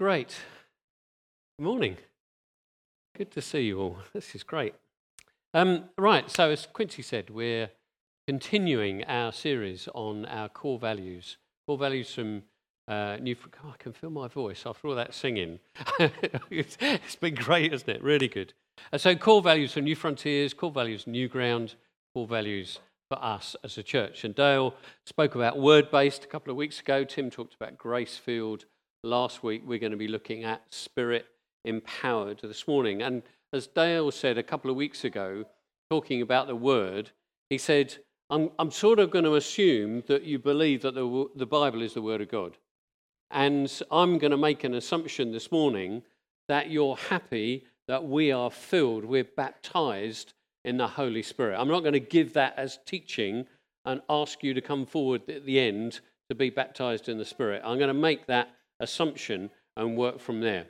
[0.00, 0.34] Great.
[1.58, 1.98] Good morning.
[3.14, 3.98] Good to see you all.
[4.14, 4.72] This is great.
[5.52, 7.68] Um, right, so as Quincy said, we're
[8.26, 11.36] continuing our series on our core values.
[11.68, 12.44] Core values from
[12.88, 13.36] uh, New.
[13.62, 15.58] Oh, I can feel my voice after all that singing.
[16.50, 18.02] it's been great, hasn't it?
[18.02, 18.54] Really good.
[18.90, 21.74] Uh, so, core values from Newfrontiers, core values New Ground,
[22.14, 22.78] core values
[23.10, 24.24] for us as a church.
[24.24, 24.74] And Dale
[25.04, 27.04] spoke about word based a couple of weeks ago.
[27.04, 28.64] Tim talked about grace filled
[29.02, 29.62] last week.
[29.64, 31.26] We're going to be looking at spirit
[31.64, 33.02] empowered this morning.
[33.02, 35.44] And as Dale said a couple of weeks ago,
[35.90, 37.10] talking about the word,
[37.48, 37.96] he said,
[38.28, 41.94] I'm, I'm sort of going to assume that you believe that the, the Bible is
[41.94, 42.56] the word of God.
[43.30, 46.02] And I'm going to make an assumption this morning
[46.48, 50.32] that you're happy that we are filled, we're baptized
[50.64, 51.58] in the Holy Spirit.
[51.58, 53.46] I'm not going to give that as teaching
[53.84, 57.62] and ask you to come forward at the end to be baptized in the Spirit.
[57.64, 60.66] I'm going to make that assumption and work from there.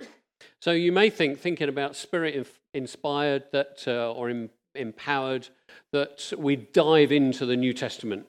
[0.61, 5.49] So you may think, thinking about spirit inspired that, uh, or in, empowered,
[5.93, 8.27] that we dive into the New Testament.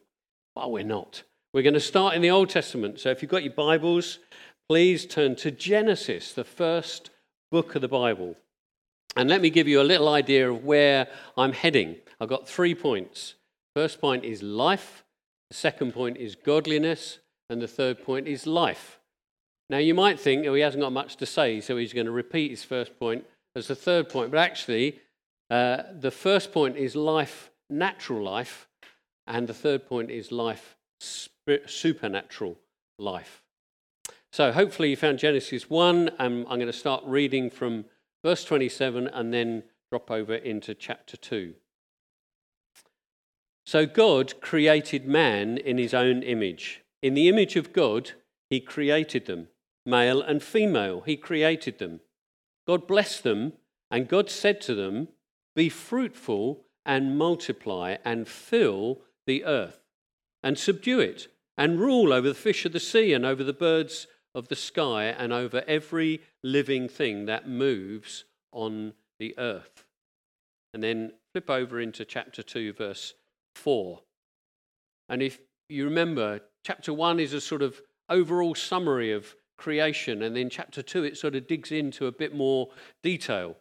[0.55, 1.23] but we're not.
[1.53, 2.99] We're going to start in the Old Testament.
[2.99, 4.19] So if you've got your Bibles,
[4.69, 7.09] please turn to Genesis, the first
[7.51, 8.35] book of the Bible.
[9.17, 11.97] And let me give you a little idea of where I'm heading.
[12.19, 13.35] I've got three points.
[13.75, 15.03] First point is life,
[15.49, 19.00] the second point is godliness, and the third point is life.
[19.71, 22.11] Now, you might think, oh, he hasn't got much to say, so he's going to
[22.11, 24.29] repeat his first point as the third point.
[24.29, 24.99] But actually,
[25.49, 28.67] uh, the first point is life, natural life,
[29.27, 32.57] and the third point is life, supernatural
[32.99, 33.43] life.
[34.33, 36.11] So, hopefully, you found Genesis 1.
[36.19, 37.85] I'm going to start reading from
[38.25, 41.53] verse 27 and then drop over into chapter 2.
[43.65, 46.81] So, God created man in his own image.
[47.01, 48.11] In the image of God,
[48.49, 49.47] he created them
[49.85, 51.01] male and female.
[51.01, 52.01] He created them.
[52.67, 53.53] God blessed them,
[53.89, 55.09] and God said to them,
[55.55, 59.79] Be fruitful and multiply and fill the earth
[60.43, 61.27] and subdue it
[61.57, 65.05] and rule over the fish of the sea and over the birds of the sky
[65.05, 69.85] and over every living thing that moves on the earth.
[70.73, 73.13] And then flip over into chapter 2, verse
[73.55, 74.01] 4.
[75.09, 80.23] And if you remember, chapter 1 is a sort of overall summary of creation.
[80.23, 82.69] And then chapter 2, it sort of digs into a bit more
[83.01, 83.55] detail.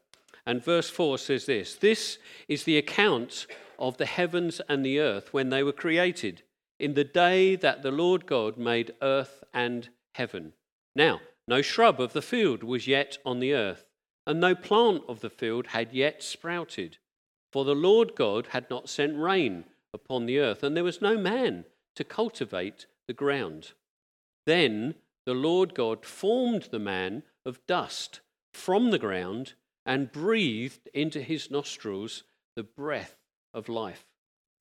[0.47, 2.19] And verse 4 says this This
[2.49, 3.47] is the account
[3.78, 6.43] of the heavens and the earth when they were created,
[6.78, 10.55] in the day that the Lord God made earth and heaven.
[10.94, 13.84] Now, no shrub of the field was yet on the earth,
[14.27, 16.99] and no plant of the field had yet sprouted.
[17.53, 21.19] For the Lord God had not sent rain upon the earth, and there was no
[21.19, 21.65] man
[21.97, 23.72] to cultivate the ground.
[24.47, 24.94] Then
[25.30, 28.18] the Lord God formed the man of dust
[28.52, 29.52] from the ground
[29.86, 32.24] and breathed into his nostrils
[32.56, 33.14] the breath
[33.54, 34.06] of life.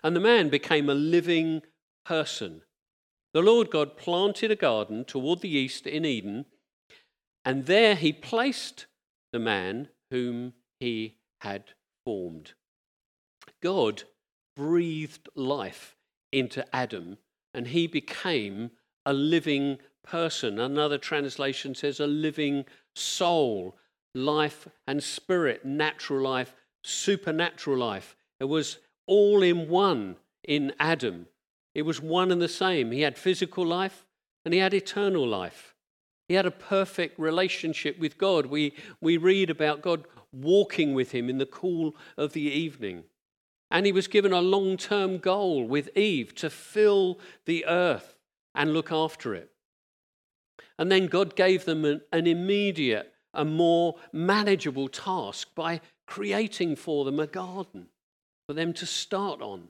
[0.04, 1.64] And the man became a living
[2.06, 2.62] person.
[3.34, 6.46] The Lord God planted a garden toward the east in Eden,
[7.44, 8.86] and there he placed
[9.34, 11.72] the man whom he had
[12.06, 12.54] formed.
[13.60, 14.04] God
[14.56, 15.96] breathed life
[16.32, 17.18] into Adam,
[17.56, 18.70] and he became
[19.04, 20.60] a living person.
[20.60, 22.66] Another translation says a living
[22.96, 23.78] soul,
[24.14, 28.16] life and spirit, natural life, supernatural life.
[28.40, 28.78] It was
[29.08, 31.28] all in one in Adam.
[31.76, 32.92] It was one and the same.
[32.92, 34.06] He had physical life
[34.46, 35.76] and he had eternal life.
[36.28, 38.46] He had a perfect relationship with God.
[38.46, 43.04] We, we read about God walking with him in the cool of the evening.
[43.72, 48.16] And he was given a long term goal with Eve to fill the earth
[48.56, 49.52] and look after it.
[50.80, 57.06] And then God gave them an, an immediate, a more manageable task by creating for
[57.06, 57.88] them a garden
[58.48, 59.68] for them to start on.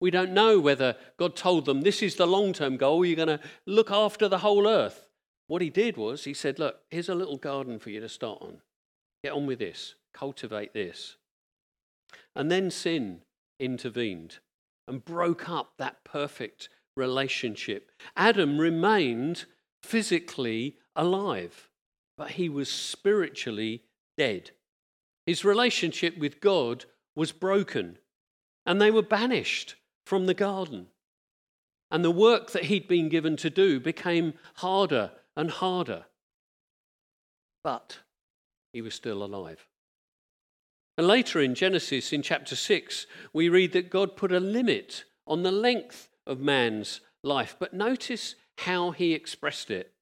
[0.00, 3.28] We don't know whether God told them this is the long term goal, you're going
[3.28, 5.08] to look after the whole earth.
[5.48, 8.38] What he did was he said, Look, here's a little garden for you to start
[8.40, 8.62] on.
[9.24, 11.16] Get on with this, cultivate this.
[12.34, 13.22] And then sin
[13.58, 14.38] intervened
[14.86, 17.90] and broke up that perfect relationship.
[18.16, 19.46] Adam remained
[19.86, 21.68] physically alive,
[22.18, 23.84] but he was spiritually
[24.18, 24.50] dead.
[25.24, 26.84] His relationship with God
[27.14, 27.98] was broken,
[28.64, 30.88] and they were banished from the garden.
[31.90, 36.06] And the work that he'd been given to do became harder and harder.
[37.62, 38.00] But
[38.72, 39.66] he was still alive.
[40.98, 45.42] And later in Genesis, in chapter 6, we read that God put a limit on
[45.42, 47.56] the length of man's life.
[47.58, 49.92] But notice how he expressed it.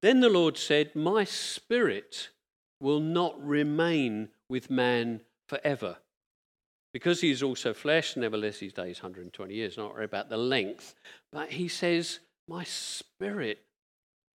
[0.00, 2.30] Then the Lord said, My spirit
[2.80, 5.98] will not remain with man forever.
[6.92, 9.76] Because he is also flesh, nevertheless his days 120 years.
[9.78, 10.94] Not worry about the length.
[11.32, 12.18] But he says,
[12.48, 13.64] My spirit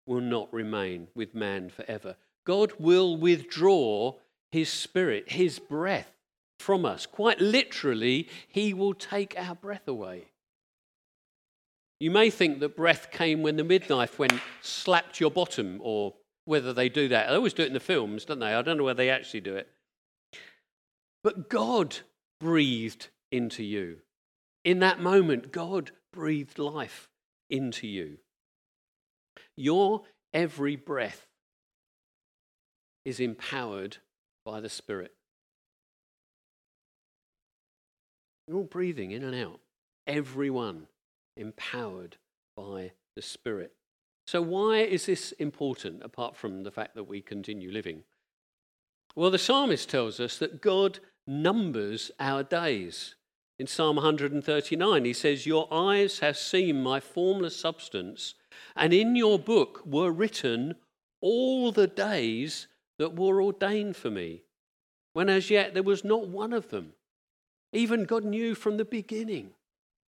[0.05, 2.15] will not remain with man forever.
[2.45, 4.13] God will withdraw
[4.51, 6.11] his spirit, his breath
[6.57, 7.05] from us.
[7.05, 10.29] Quite literally, he will take our breath away.
[11.99, 16.13] You may think that breath came when the midwife went slapped your bottom, or
[16.45, 17.27] whether they do that.
[17.27, 18.53] They always do it in the films, don't they?
[18.53, 19.67] I don't know whether they actually do it.
[21.23, 21.97] But God
[22.39, 23.97] breathed into you.
[24.63, 27.09] In that moment, God breathed life
[27.49, 28.17] into you.
[29.55, 30.03] Your
[30.33, 31.25] every breath
[33.05, 33.97] is empowered
[34.45, 35.13] by the Spirit.
[38.47, 39.59] You're all breathing in and out,
[40.05, 40.87] everyone
[41.37, 42.17] empowered
[42.55, 43.73] by the Spirit.
[44.25, 48.03] So, why is this important apart from the fact that we continue living?
[49.15, 53.15] Well, the psalmist tells us that God numbers our days.
[53.57, 58.35] In Psalm 139, he says, Your eyes have seen my formless substance,
[58.75, 60.75] and in your book were written
[61.21, 62.67] all the days
[62.99, 64.43] that were ordained for me,
[65.13, 66.93] when as yet there was not one of them.
[67.73, 69.51] Even God knew from the beginning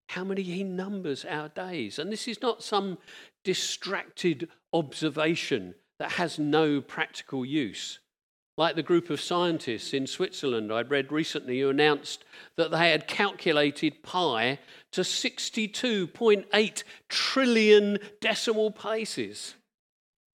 [0.08, 2.00] how many He numbers our days.
[2.00, 2.98] And this is not some
[3.44, 8.00] distracted observation that has no practical use.
[8.58, 12.26] Like the group of scientists in Switzerland I'd read recently who announced
[12.56, 14.60] that they had calculated pi
[14.94, 19.54] to 62.8 trillion decimal places.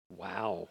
[0.09, 0.69] Wow.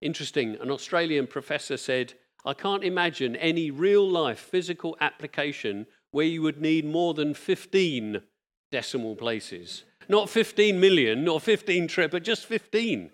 [0.00, 0.56] Interesting.
[0.60, 2.14] An Australian professor said,
[2.44, 8.22] I can't imagine any real life physical application where you would need more than 15
[8.70, 9.84] decimal places.
[10.08, 13.10] Not 15 million 15 trillion, but just 15.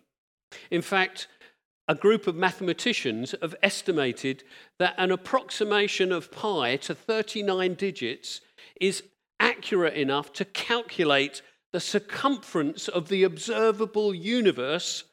[0.71, 1.29] In fact,
[1.87, 4.45] a group of mathematicians have estimated
[4.79, 8.43] that an approximation of pi to 39 digits
[8.81, 9.03] is
[9.41, 11.41] accurate enough to calculate
[11.73, 15.05] the circumference of the observable universe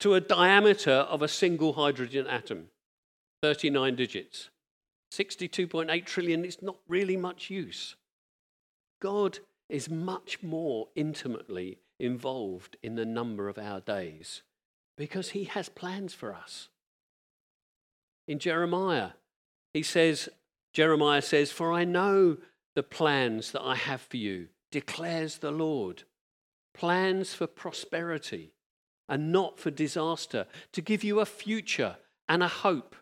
[0.00, 2.68] to a diameter of a single hydrogen atom.
[3.42, 4.50] 39 digits.
[5.14, 7.94] 62.8 trillion is not really much use.
[9.00, 9.38] God
[9.68, 14.42] is much more intimately involved in the number of our days
[14.96, 16.68] because he has plans for us.
[18.26, 19.10] In Jeremiah,
[19.72, 20.28] he says,
[20.72, 22.38] Jeremiah says, For I know
[22.74, 26.02] the plans that I have for you, declares the Lord.
[26.74, 28.54] Plans for prosperity
[29.08, 32.96] and not for disaster, to give you a future and a hope.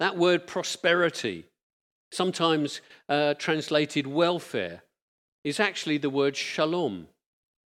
[0.00, 1.44] That word prosperity,
[2.10, 4.82] sometimes uh, translated welfare,
[5.44, 7.08] is actually the word shalom,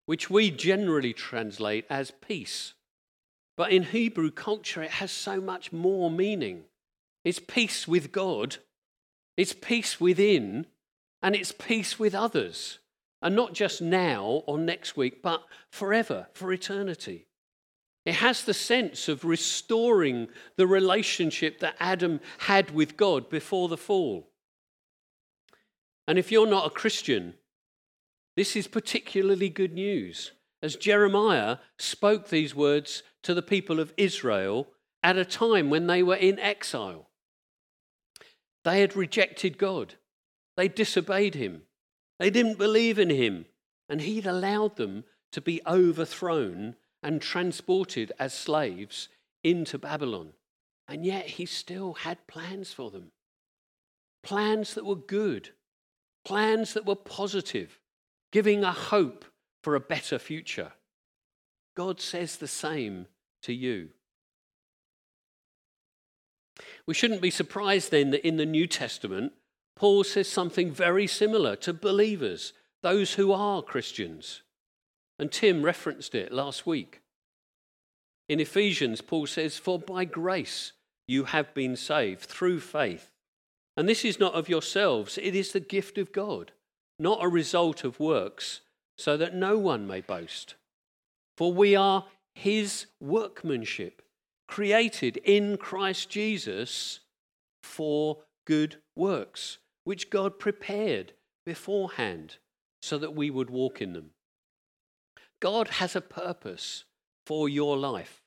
[0.08, 2.74] which we generally translate as peace.
[3.56, 6.66] But in Hebrew culture, it has so much more meaning.
[7.24, 8.58] It's peace with God,
[9.38, 10.66] it's peace within,
[11.22, 12.80] and it's peace with others.
[13.22, 17.27] And not just now or next week, but forever, for eternity.
[18.08, 23.76] It has the sense of restoring the relationship that Adam had with God before the
[23.76, 24.30] fall.
[26.08, 27.34] And if you're not a Christian,
[28.38, 30.32] this is particularly good news,
[30.64, 34.70] as Jeremiah spoke these words to the people of Israel
[35.04, 37.10] at a time when they were in exile.
[38.64, 39.96] They had rejected God,
[40.56, 41.64] they disobeyed him,
[42.20, 43.48] they didn't believe in him,
[43.90, 49.10] and he'd allowed them to be overthrown and transported as slaves
[49.44, 50.34] into Babylon.
[50.88, 53.12] And yet he still had plans for them
[54.24, 55.52] plans that were good,
[56.26, 57.80] plans that were positive,
[58.34, 59.24] giving a hope
[59.64, 60.74] for a better future.
[61.78, 63.08] God says the same
[63.44, 63.90] to you.
[66.86, 69.32] We shouldn't be surprised then that in the New Testament,
[69.78, 72.52] Paul says something very similar to believers,
[72.82, 74.42] those who are Christians.
[75.20, 77.02] And Tim referenced it last week.
[78.30, 80.74] In Ephesians, Paul says, For by grace
[81.08, 83.10] you have been saved through faith.
[83.76, 86.52] And this is not of yourselves, it is the gift of God,
[87.00, 88.62] not a result of works,
[88.98, 90.56] so that no one may boast.
[91.38, 94.02] For we are his workmanship,
[94.48, 97.02] created in Christ Jesus
[97.62, 101.14] for good works, which God prepared
[101.46, 102.38] beforehand
[102.82, 104.12] so that we would walk in them.
[105.40, 106.86] God has a purpose
[107.26, 108.22] for your life,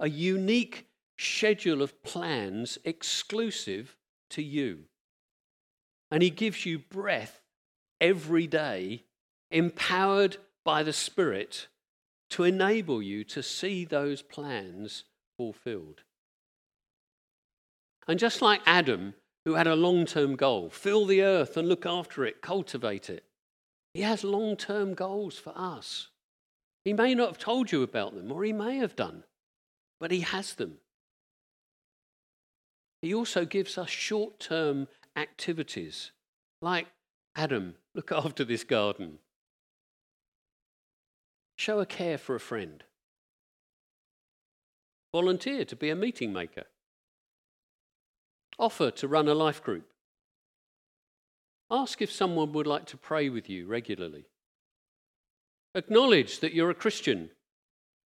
[0.00, 0.86] a unique
[1.18, 3.96] schedule of plans exclusive
[4.30, 4.84] to you.
[6.10, 7.42] And He gives you breath
[8.00, 9.04] every day,
[9.50, 11.66] empowered by the Spirit
[12.30, 15.04] to enable you to see those plans
[15.36, 16.02] fulfilled.
[18.06, 19.14] And just like Adam,
[19.44, 23.24] who had a long term goal fill the earth and look after it, cultivate it,
[23.94, 26.08] he has long term goals for us.
[26.84, 29.24] He may not have told you about them, or he may have done,
[30.00, 30.78] but he has them.
[33.02, 36.12] He also gives us short term activities
[36.60, 36.86] like
[37.36, 39.18] Adam, look after this garden.
[41.56, 42.84] Show a care for a friend.
[45.12, 46.64] Volunteer to be a meeting maker.
[48.58, 49.88] Offer to run a life group.
[51.70, 54.26] Ask if someone would like to pray with you regularly.
[55.74, 57.30] Acknowledge that you're a Christian,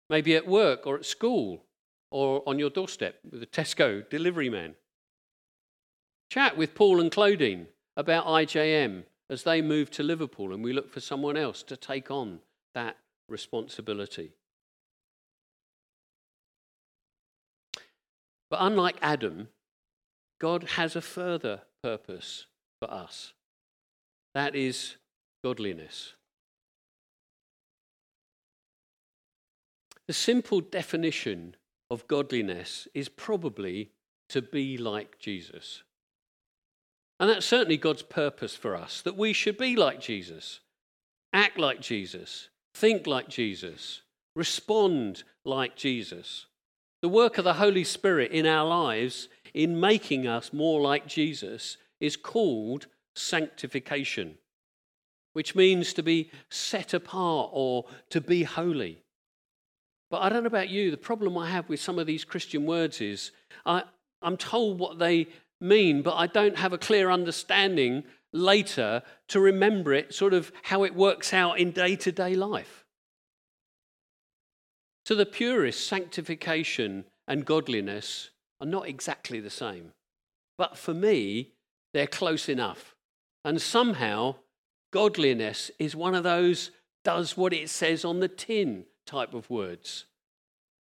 [0.08, 1.64] maybe at work or at school
[2.10, 4.74] or on your doorstep with a Tesco delivery man.
[6.30, 10.90] Chat with Paul and Claudine about IJM as they move to Liverpool and we look
[10.90, 12.40] for someone else to take on
[12.74, 12.96] that
[13.28, 14.32] responsibility.
[18.50, 19.48] But unlike Adam,
[20.40, 22.46] God has a further purpose
[22.80, 23.32] for us.
[24.34, 24.96] That is
[25.44, 26.14] godliness.
[30.10, 31.54] The simple definition
[31.88, 33.92] of godliness is probably
[34.30, 35.84] to be like Jesus.
[37.20, 40.58] And that's certainly God's purpose for us that we should be like Jesus,
[41.32, 44.02] act like Jesus, think like Jesus,
[44.34, 46.46] respond like Jesus.
[47.02, 51.76] The work of the Holy Spirit in our lives in making us more like Jesus
[52.00, 54.38] is called sanctification,
[55.34, 59.04] which means to be set apart or to be holy.
[60.10, 62.66] But I don't know about you, the problem I have with some of these Christian
[62.66, 63.30] words is
[63.64, 63.84] I,
[64.20, 65.28] I'm told what they
[65.60, 70.82] mean, but I don't have a clear understanding later to remember it, sort of how
[70.82, 72.84] it works out in day to day life.
[75.06, 79.92] To the purist, sanctification and godliness are not exactly the same.
[80.58, 81.52] But for me,
[81.94, 82.94] they're close enough.
[83.44, 84.36] And somehow,
[84.92, 86.70] godliness is one of those
[87.02, 90.04] does what it says on the tin type of words.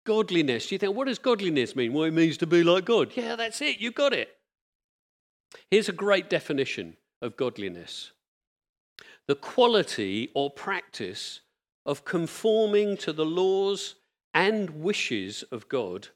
[0.06, 0.68] Godliness.
[0.68, 1.94] Do you think, what does godliness mean?
[1.94, 3.12] Well, it means to be like God.
[3.16, 3.80] Yeah, that's it.
[3.80, 4.30] You got it.
[5.72, 8.12] Here's a great definition of godliness
[9.28, 11.42] the quality or practice
[11.86, 13.96] of conforming to the laws
[14.34, 16.08] and wishes of God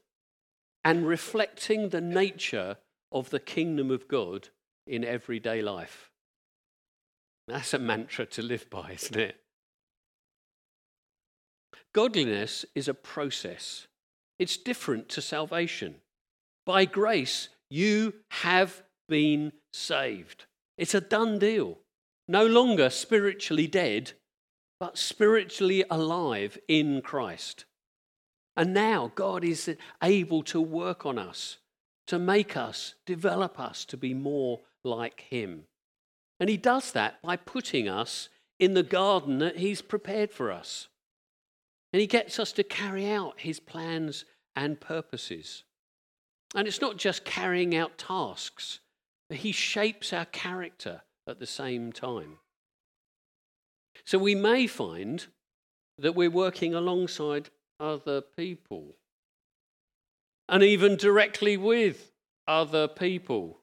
[0.82, 2.76] and reflecting the nature
[3.12, 4.48] of the kingdom of God
[4.86, 6.10] in everyday life.
[7.46, 9.36] That's a mantra to live by, isn't it?
[11.94, 13.86] Godliness is a process,
[14.38, 15.96] it's different to salvation.
[16.66, 20.46] By grace, you have been saved.
[20.76, 21.78] It's a done deal.
[22.26, 24.12] No longer spiritually dead,
[24.80, 27.64] but spiritually alive in Christ.
[28.56, 31.58] And now God is able to work on us,
[32.06, 35.64] to make us, develop us to be more like Him.
[36.40, 40.88] And He does that by putting us in the garden that He's prepared for us.
[41.94, 44.24] And He gets us to carry out His plans
[44.56, 45.62] and purposes.
[46.52, 48.80] And it's not just carrying out tasks,
[49.30, 52.38] He shapes our character at the same time.
[54.04, 55.24] So we may find
[55.96, 58.96] that we're working alongside other people,
[60.48, 62.10] and even directly with
[62.48, 63.60] other people.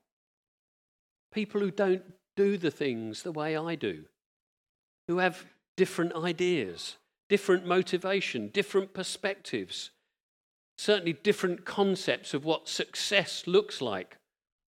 [1.33, 4.05] People who don't do the things the way I do,
[5.09, 5.43] who have
[5.75, 6.95] different ideas,
[7.31, 9.91] different motivation, different perspectives,
[10.77, 14.17] certainly different concepts of what success looks like,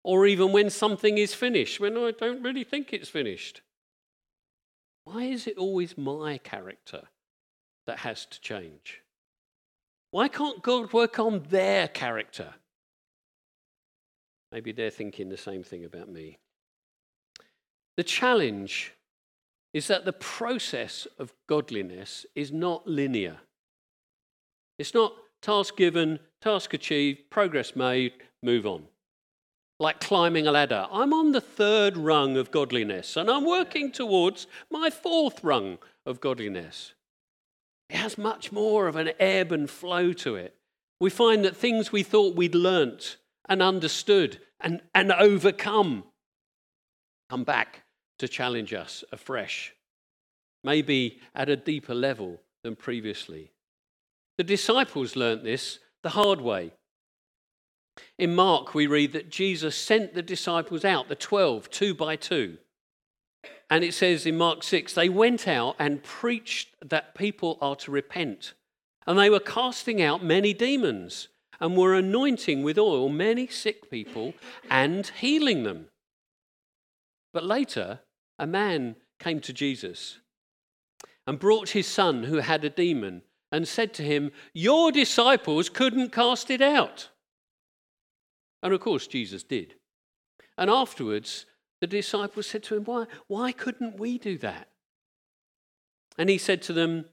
[0.01, 3.59] or even when something is finished, when I don't really think it's finished.
[5.03, 7.09] Why is it always my character
[7.85, 9.01] that has to change?
[10.11, 12.53] Why can't God work on their character?
[14.53, 16.37] Maybe they're thinking the same thing about me.
[17.97, 18.93] The challenge
[19.73, 23.37] is that the process of godliness is not linear.
[24.77, 28.13] It's not task given, task achieved, progress made,
[28.43, 28.85] move on.
[29.79, 30.87] Like climbing a ladder.
[30.91, 36.21] I'm on the third rung of godliness and I'm working towards my fourth rung of
[36.21, 36.93] godliness.
[37.89, 40.55] It has much more of an ebb and flow to it.
[40.99, 43.17] We find that things we thought we'd learnt
[43.49, 46.05] and understood and, and overcome
[47.29, 47.82] come back
[48.19, 49.73] to challenge us afresh,
[50.63, 53.51] maybe at a deeper level than previously.
[54.37, 56.73] The disciples learnt this the hard way.
[58.17, 62.57] In Mark, we read that Jesus sent the disciples out, the 12, two by two.
[63.69, 67.91] And it says in Mark 6 they went out and preached that people are to
[67.91, 68.53] repent
[69.05, 71.27] And they were casting out many demons
[71.59, 74.33] and were anointing with oil many sick people
[74.69, 75.87] and healing them.
[77.33, 77.99] But later,
[78.37, 80.19] a man came to Jesus
[81.25, 86.11] and brought his son who had a demon and said to him, Your disciples couldn't
[86.11, 87.09] cast it out.
[88.61, 89.75] And of course, Jesus did.
[90.57, 91.45] And afterwards,
[91.81, 94.69] the disciples said to him, Why, why couldn't we do that?
[96.17, 97.05] And he said to them,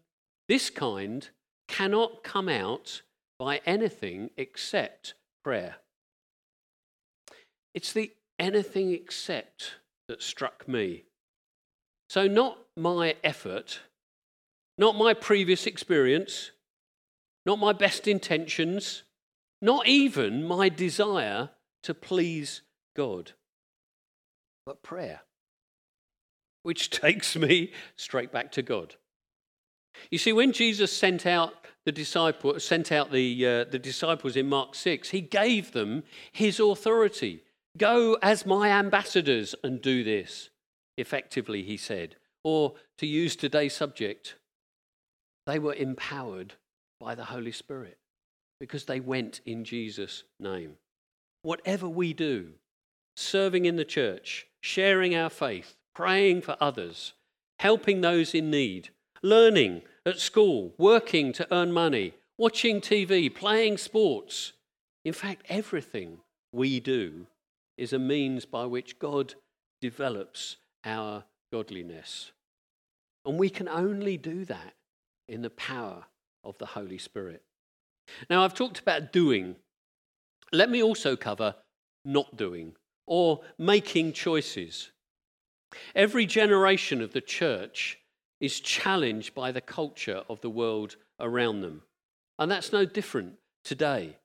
[0.49, 1.29] This kind
[1.67, 3.03] cannot come out
[3.39, 5.77] by anything except prayer.
[7.75, 9.77] It's the anything except
[10.11, 11.05] that struck me.
[12.09, 13.79] So, not my effort,
[14.77, 16.51] not my previous experience,
[17.47, 19.05] not my best intentions,
[19.63, 21.51] not even my desire
[21.85, 22.63] to please
[22.97, 23.35] God,
[24.67, 25.21] but prayer,
[26.65, 28.97] which takes me straight back to God.
[30.11, 34.49] You see, when Jesus sent out the disciple, sent out the, uh, the disciples in
[34.49, 36.03] Mark 6, he gave them
[36.33, 37.45] his authority.
[37.79, 40.51] Go as my ambassadors and do this.
[40.97, 42.17] Effectively, he said.
[42.43, 44.37] Or to use today's subject,
[45.47, 46.55] they were empowered
[47.01, 47.99] by the Holy Spirit
[48.59, 50.75] because they went in Jesus' name.
[51.43, 52.53] Whatever we do,
[53.17, 57.15] serving in the church, sharing our faith, praying for others,
[57.59, 58.91] helping those in need,
[59.23, 64.53] learning at school, working to earn money, watching TV, playing sports.
[65.05, 66.19] In fact, everything
[66.53, 67.27] we do
[67.81, 69.35] is a means by which God
[69.81, 72.31] develops our godliness.
[73.25, 74.75] And we can only do that
[75.27, 76.05] in the power
[76.45, 77.43] of the Holy Spirit.
[78.29, 79.57] Now, I've talked about doing.
[80.53, 81.55] Let me also cover
[82.05, 82.75] not doing
[83.07, 84.91] or making choices.
[85.95, 87.99] Every generation of the church
[88.41, 91.83] is challenged by the culture of the world around them.
[92.39, 94.19] And that's no different today.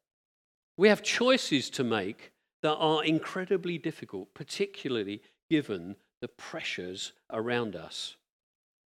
[0.77, 2.33] We have choices to make
[2.65, 8.15] that are incredibly difficult, particularly given the pressures around us.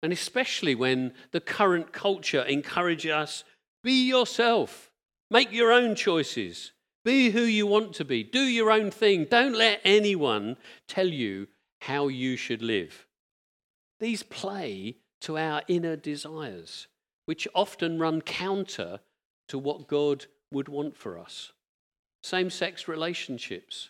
[0.03, 3.43] And especially when the current culture encourages us
[3.81, 4.91] be yourself,
[5.31, 6.73] make your own choices,
[7.05, 9.23] be who you want to be, do your own thing.
[9.23, 10.57] Don't let anyone
[10.89, 11.47] tell you
[11.79, 13.07] how you should live.
[14.01, 16.87] These play to our inner desires,
[17.27, 18.99] which often run counter
[19.47, 21.53] to what God would want for us.
[22.21, 23.89] Same sex relationships,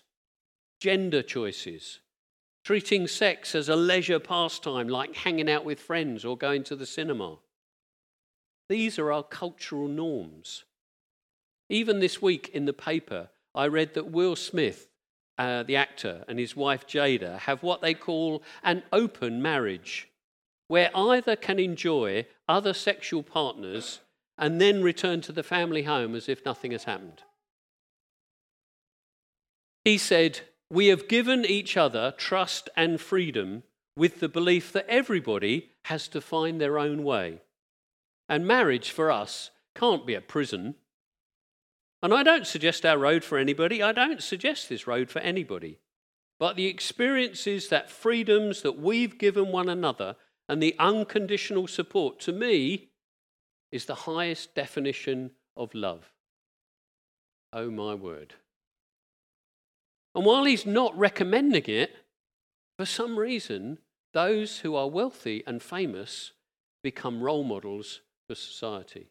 [0.80, 2.00] gender choices,
[2.64, 6.86] treating sex as a leisure pastime like hanging out with friends or going to the
[6.86, 7.38] cinema.
[8.70, 10.66] These are our cultural norms.
[11.70, 14.88] Even this week in the paper, I read that Will Smith,
[15.38, 20.10] uh, the actor, and his wife Jada have what they call an open marriage
[20.68, 24.00] where either can enjoy other sexual partners
[24.38, 27.24] and then return to the family home as if nothing has happened.
[29.84, 33.64] He said, We have given each other trust and freedom
[33.96, 37.42] with the belief that everybody has to find their own way.
[38.28, 40.76] And marriage for us can't be a prison.
[42.02, 43.84] And I don't suggest our road for anybody.
[43.84, 45.80] I don't suggest this road for anybody.
[46.40, 50.16] But the experiences, that freedoms that we've given one another
[50.48, 52.90] and the unconditional support, to me,
[53.72, 56.14] is the highest definition of love.
[57.52, 58.36] Oh, my word.
[60.16, 61.96] And while he's not recommending it,
[62.78, 63.80] for some reason,
[64.14, 66.32] those who are wealthy and famous
[66.84, 69.08] become role models for society.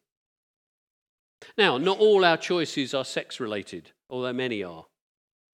[1.56, 4.86] Now, not all our choices are sex related, although many are.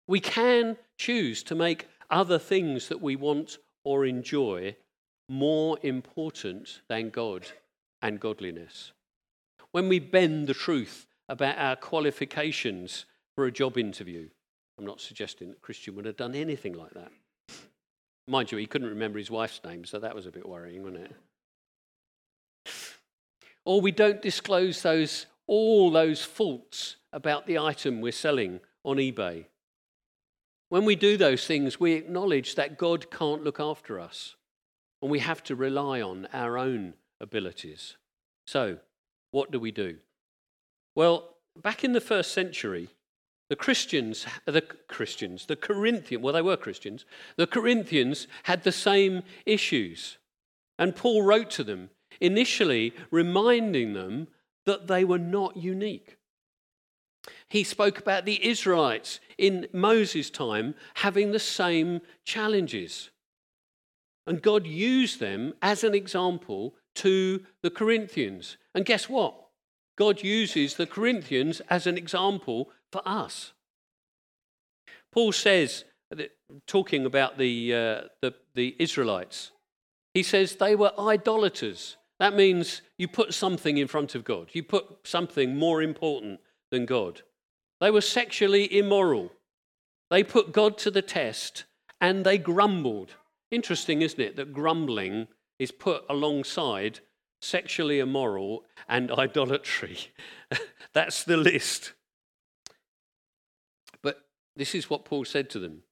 [0.07, 4.77] We can choose to make other things that we want or enjoy
[5.29, 7.47] more important than God
[8.03, 8.93] and godliness.
[9.73, 14.29] When we bend the truth about our qualifications for a job interview,
[14.79, 17.13] I'm not suggesting that Christian would have done anything like that.
[18.27, 21.05] Mind you, he couldn't remember his wife's name, so that was a bit worrying, wasn't
[21.05, 22.73] it?
[23.65, 29.47] Or we don't disclose those, all those faults about the item we're selling on eBay.
[30.69, 34.37] When we do those things, we acknowledge that God can't look after us
[35.01, 37.97] and we have to rely on our own abilities.
[38.47, 38.79] So,
[39.31, 39.99] what do we do?
[40.95, 42.89] Well, back in the first century,
[43.49, 47.05] the Christians, the Christians, the Corinthians, well, they were Christians,
[47.37, 50.19] the Corinthians had the same issues.
[50.79, 54.29] And Paul wrote to them, initially reminding them
[54.67, 56.17] that they were not unique.
[57.49, 63.11] He spoke about the Israelites in Moses' time having the same challenges.
[64.27, 68.57] And God used them as an example to the Corinthians.
[68.75, 69.35] And guess what?
[69.97, 73.53] God uses the Corinthians as an example for us.
[75.11, 75.85] Paul says,
[76.69, 79.51] talking about the, uh, the, the Israelites,
[80.13, 81.97] he says they were idolaters.
[82.21, 86.39] That means you put something in front of God, you put something more important
[86.71, 87.23] than God.
[87.81, 89.33] They were sexually immoral.
[90.09, 91.65] They put God to the test
[92.01, 93.17] and they grumbled.
[93.51, 95.27] Interesting, isn't it, that grumbling
[95.59, 97.01] is put alongside
[97.43, 99.99] sexually immoral and idolatry.
[100.93, 101.93] That's the list.
[104.57, 105.83] This is what Paul said to them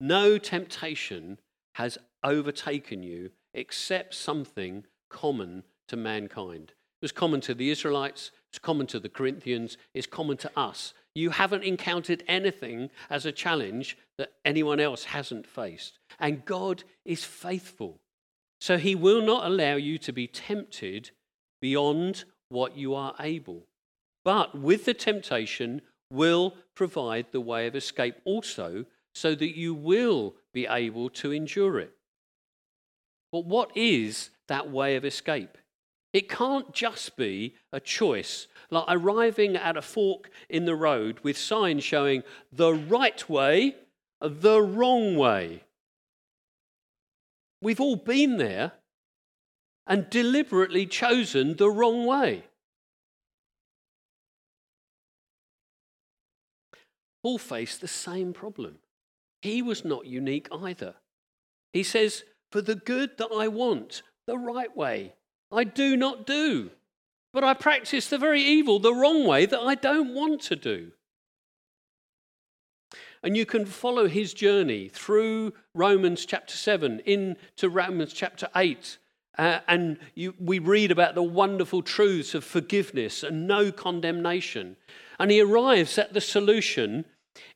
[0.00, 1.38] No temptation
[1.74, 6.72] has overtaken you except something common to mankind.
[7.00, 10.94] It was common to the Israelites, it's common to the Corinthians, it's common to us.
[11.14, 15.98] You haven't encountered anything as a challenge that anyone else hasn't faced.
[16.18, 18.00] And God is faithful.
[18.60, 21.10] So he will not allow you to be tempted
[21.60, 23.66] beyond what you are able.
[24.24, 30.34] But with the temptation, will provide the way of escape also, so that you will
[30.52, 31.92] be able to endure it.
[33.32, 35.58] But what is that way of escape?
[36.12, 41.36] It can't just be a choice, like arriving at a fork in the road with
[41.36, 43.76] signs showing the right way,
[44.20, 45.64] the wrong way.
[47.60, 48.72] We've all been there
[49.86, 52.44] and deliberately chosen the wrong way.
[57.22, 58.78] Paul faced the same problem.
[59.42, 60.94] He was not unique either.
[61.72, 65.14] He says, For the good that I want, the right way,
[65.50, 66.70] I do not do,
[67.32, 70.92] but I practice the very evil, the wrong way that I don't want to do.
[73.22, 78.98] And you can follow his journey through Romans chapter 7 into Romans chapter 8.
[79.36, 84.76] Uh, and you, we read about the wonderful truths of forgiveness and no condemnation.
[85.18, 87.04] And he arrives at the solution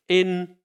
[0.09, 0.55] in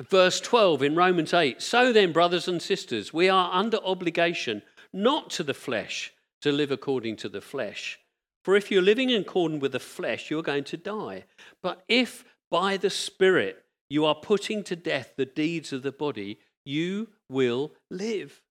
[0.00, 1.62] verse 12 in Romans 8.
[1.62, 4.62] So then, brothers and sisters, we are under obligation
[4.92, 6.12] not to the flesh
[6.42, 7.98] to live according to the flesh.
[8.44, 11.24] For if you're living in accordance with the flesh, you're going to die.
[11.62, 16.38] But if by the Spirit you are putting to death the deeds of the body,
[16.64, 18.42] you will live.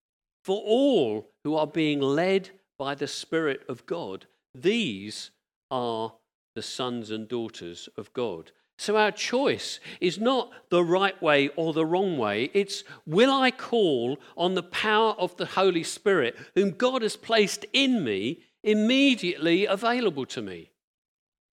[0.44, 5.30] For all who are being led by the Spirit of God, these
[5.70, 6.12] are
[6.56, 8.50] the sons and daughters of God.
[8.78, 12.50] So our choice is not the right way or the wrong way.
[12.52, 17.64] It's will I call on the power of the Holy Spirit, whom God has placed
[17.72, 20.70] in me, immediately available to me?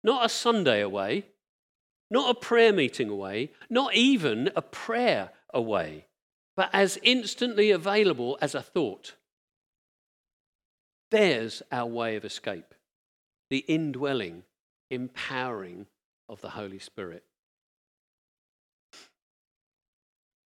[0.02, 1.26] Not a Sunday away,
[2.10, 6.06] not a prayer meeting away, not even a prayer away,
[6.56, 9.14] but as instantly available as a thought.
[11.10, 12.74] There's our way of escape
[13.52, 14.44] the indwelling,
[14.92, 15.86] empowering
[16.28, 17.24] of the Holy Spirit.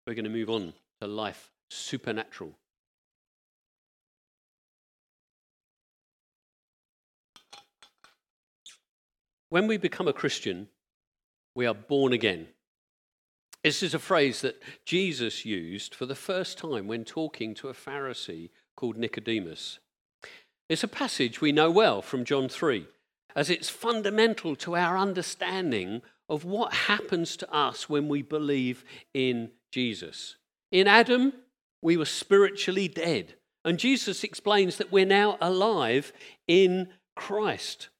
[0.06, 2.56] We're going to move on to life supernatural.
[9.48, 10.68] When we become a Christian,
[11.56, 12.46] we are born again.
[13.64, 17.74] This is a phrase that Jesus used for the first time when talking to a
[17.74, 19.80] Pharisee called Nicodemus.
[20.68, 22.86] It's a passage we know well from John 3
[23.36, 28.82] as it's fundamental to our understanding of what happens to us when we believe
[29.14, 30.36] in Jesus.
[30.72, 31.34] In Adam,
[31.82, 33.34] we were spiritually dead.
[33.64, 36.12] And Jesus explains that we're now alive
[36.48, 37.90] in Christ.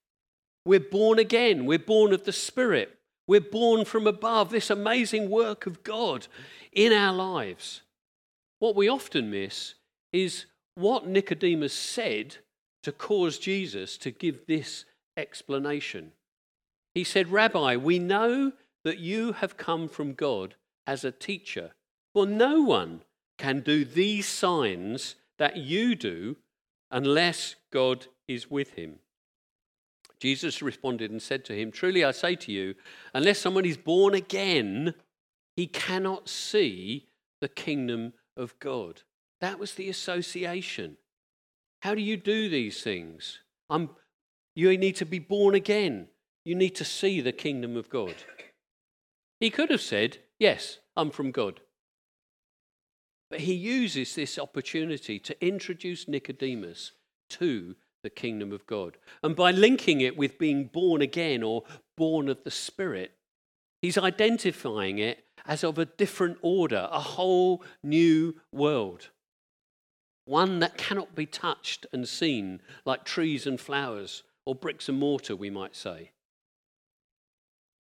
[0.65, 1.67] We're born again.
[1.67, 2.99] We're born of the Spirit.
[3.29, 6.29] We're born from above, this amazing work of God
[6.73, 7.83] in our lives.
[8.59, 9.75] What we often miss
[10.13, 10.47] is
[10.77, 12.37] what Nicodemus said
[12.85, 14.85] to cause Jesus to give this
[15.17, 16.13] explanation.
[16.95, 18.53] He said, Rabbi, we know
[18.85, 20.55] that you have come from God
[20.87, 21.73] as a teacher,
[22.15, 23.03] for no one
[23.39, 26.37] can do these signs that you do
[26.91, 29.01] unless God is with him.
[30.19, 32.75] Jesus responded and said to him, Truly I say to you,
[33.13, 34.95] unless someone is born again,
[35.57, 37.07] he cannot see
[37.41, 39.03] the kingdom of God.
[39.41, 40.97] That was the association.
[41.81, 43.41] How do you do these things?
[43.69, 43.91] I'm
[44.57, 46.09] you need to be born again.
[46.45, 48.15] You need to see the kingdom of God.
[49.39, 51.61] He could have said, Yes, I'm from God.
[53.31, 56.93] But he uses this opportunity to introduce Nicodemus
[57.31, 58.97] to the kingdom of God.
[59.23, 61.65] And by linking it with being born again or
[61.97, 63.13] born of the Spirit,
[63.83, 69.11] he's identifying it as of a different order, a whole new world.
[70.25, 75.37] One that cannot be touched and seen like trees and flowers or bricks and mortar,
[75.37, 76.13] we might say.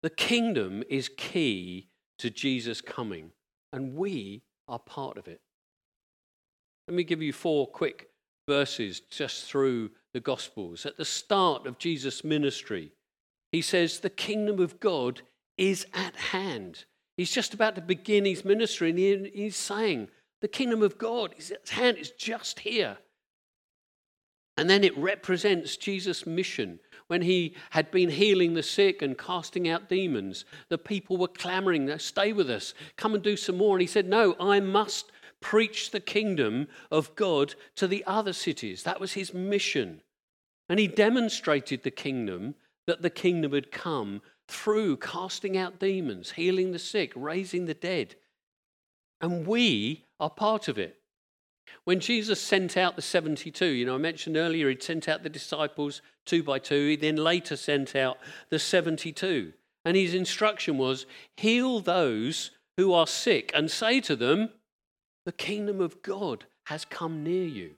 [0.02, 3.30] The kingdom is key to Jesus coming,
[3.72, 5.40] and we are part of it.
[6.88, 8.10] Let me give you four quick
[8.48, 10.86] verses just through the Gospels.
[10.86, 12.92] At the start of Jesus' ministry,
[13.52, 15.22] he says, The kingdom of God
[15.56, 16.84] is at hand.
[17.16, 20.08] He's just about to begin his ministry, and he's saying,
[20.42, 22.98] The kingdom of God is at hand, it's just here.
[24.56, 26.80] And then it represents Jesus' mission.
[27.08, 31.96] When he had been healing the sick and casting out demons, the people were clamoring,
[31.98, 33.76] Stay with us, come and do some more.
[33.76, 38.82] And he said, No, I must preach the kingdom of God to the other cities.
[38.82, 40.00] That was his mission.
[40.68, 46.72] And he demonstrated the kingdom, that the kingdom had come through casting out demons, healing
[46.72, 48.14] the sick, raising the dead.
[49.20, 50.98] And we are part of it.
[51.84, 55.28] When Jesus sent out the 72, you know, I mentioned earlier he'd sent out the
[55.28, 56.88] disciples two by two.
[56.88, 58.18] He then later sent out
[58.50, 59.52] the 72.
[59.84, 64.50] And his instruction was heal those who are sick and say to them,
[65.24, 67.72] the kingdom of God has come near you.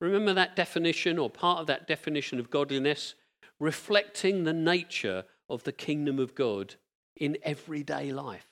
[0.00, 3.14] Remember that definition, or part of that definition of godliness?
[3.58, 6.76] Reflecting the nature of the kingdom of God
[7.16, 8.46] in everyday life.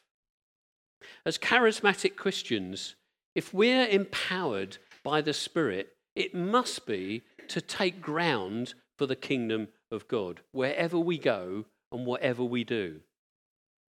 [1.24, 2.96] As charismatic Christians,
[3.38, 9.68] if we're empowered by the Spirit, it must be to take ground for the kingdom
[9.92, 12.98] of God wherever we go and whatever we do.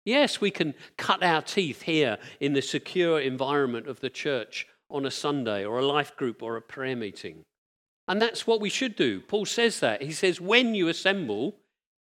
[0.05, 5.03] Yes, we can cut our teeth here in the secure environment of the church on
[5.03, 7.41] a Sunday or a life group or a prayer meeting.
[8.07, 9.19] And that's what we should do.
[9.19, 10.03] Paul says that.
[10.03, 11.55] He says, when you assemble,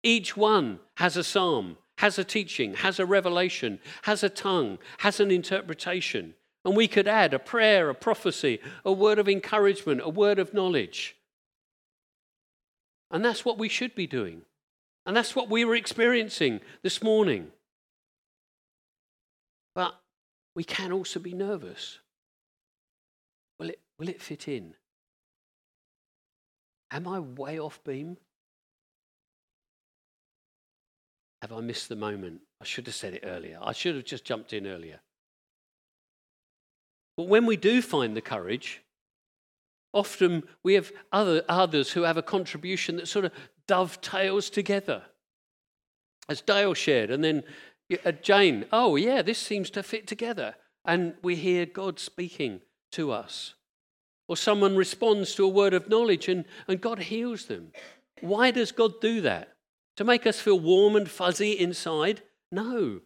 [0.04, 5.22] each one has a psalm, has a teaching, has a revelation, has a tongue, has
[5.22, 6.34] an interpretation.
[6.66, 10.54] And we could add a prayer, a prophecy, a word of encouragement, a word of
[10.54, 11.16] knowledge.
[13.10, 14.42] And that's what we should be doing.
[15.06, 17.52] And that's what we were experiencing this morning.
[19.74, 19.96] But
[20.56, 22.00] we can also be nervous.
[23.60, 24.74] Will it, will it fit in?
[26.92, 28.18] Am I way off beam?
[31.42, 32.42] Have I missed the moment?
[32.60, 33.60] I should have said it earlier.
[33.62, 35.00] I should have just jumped in earlier.
[37.18, 38.82] But when we do find the courage,
[39.92, 43.32] often we have other, others who have a contribution that sort of
[43.68, 45.02] dovetails together.
[46.30, 47.44] As Dale shared, and then
[48.06, 50.56] uh, Jane, oh, yeah, this seems to fit together.
[50.86, 52.62] And we hear God speaking
[52.94, 53.56] to us.
[54.28, 57.72] Or someone responds to a word of knowledge and, and God heals them.
[58.22, 59.54] Why does God do that?
[59.98, 62.22] To make us feel warm and fuzzy inside?
[62.52, 63.02] No,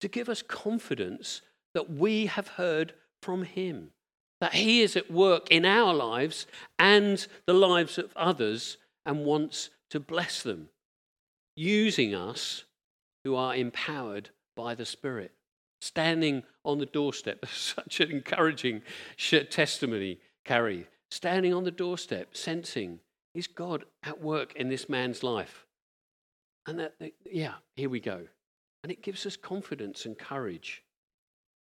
[0.00, 1.42] to give us confidence
[1.74, 3.90] that we have heard from Him,
[4.40, 6.46] that He is at work in our lives
[6.78, 10.68] and the lives of others and wants to bless them,
[11.56, 12.64] using us
[13.24, 15.32] who are empowered by the Spirit.
[15.80, 18.82] Standing on the doorstep, such an encouraging
[19.50, 20.86] testimony, Carrie.
[21.10, 23.00] Standing on the doorstep, sensing,
[23.34, 25.66] is God at work in this man's life?
[26.66, 26.94] And that,
[27.30, 28.26] yeah, here we go.
[28.82, 30.82] And it gives us confidence and courage.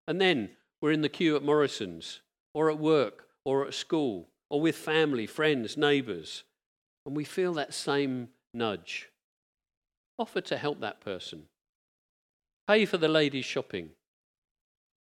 [0.07, 2.21] And then we're in the queue at Morrison's,
[2.55, 6.45] or at work, or at school, or with family, friends, neighbours,
[7.07, 9.11] and we feel that same nudge.
[10.19, 11.45] Offer to help that person.
[12.67, 13.91] Pay for the lady's shopping.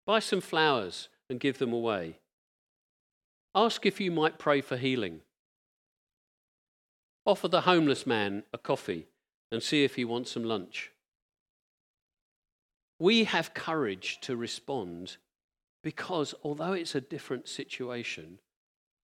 [0.05, 2.19] Buy some flowers and give them away.
[3.55, 5.21] Ask if you might pray for healing.
[7.25, 9.07] Offer the homeless man a coffee
[9.51, 10.91] and see if he wants some lunch.
[12.99, 15.17] We have courage to respond
[15.83, 18.39] because although it's a different situation,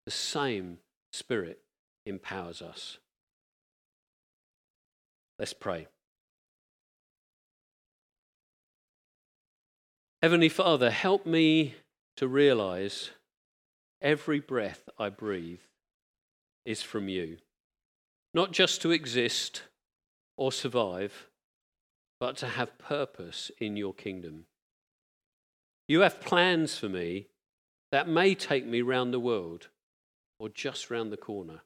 [0.05, 0.79] the same
[1.13, 1.59] Spirit
[2.07, 2.97] empowers us.
[5.37, 5.87] Let's pray.
[10.23, 11.75] Heavenly Father, help me
[12.17, 13.11] to realize
[14.01, 15.59] every breath I breathe
[16.65, 17.37] is from you.
[18.33, 19.63] Not just to exist
[20.37, 21.27] or survive,
[22.19, 24.45] but to have purpose in your kingdom.
[25.87, 27.27] You have plans for me
[27.91, 29.69] that may take me round the world
[30.39, 31.61] or just round the corner.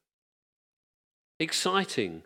[1.39, 2.23] Exciting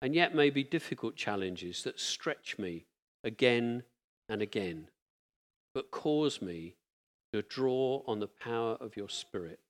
[0.00, 2.86] and yet maybe difficult challenges that stretch me
[3.24, 3.82] again
[4.28, 4.88] and again
[5.76, 6.74] but cause me
[7.34, 9.60] to draw on the power of your Spirit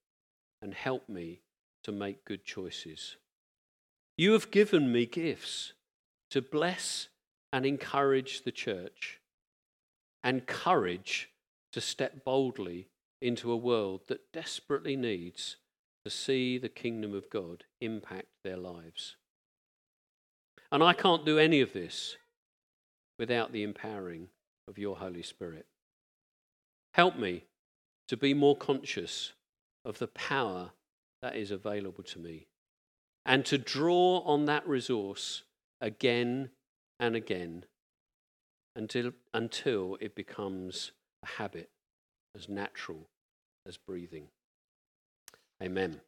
[0.62, 1.40] and help me
[1.82, 3.16] to make good choices.
[4.16, 5.72] You have given me gifts
[6.30, 7.08] to bless
[7.52, 9.20] and encourage the church,
[10.22, 11.28] and courage
[11.76, 12.88] to step boldly
[13.20, 15.56] into a world that desperately needs
[16.06, 19.16] to see the kingdom of God impact their lives.
[20.72, 22.16] And I can't do any of this
[23.18, 24.28] without the empowering
[24.66, 25.66] of your Holy Spirit.
[26.94, 27.44] Help me
[28.08, 29.34] to be more conscious
[29.84, 30.70] of the power
[31.20, 32.46] that is available to me
[33.26, 35.42] and to draw on that resource
[35.82, 36.48] again
[36.98, 37.66] and again
[38.74, 40.92] until, until it becomes
[41.26, 41.70] a habit
[42.34, 43.08] as natural
[43.66, 44.28] as breathing.
[45.62, 46.00] Amen.